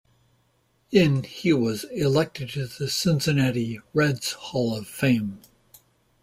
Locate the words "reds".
3.93-4.31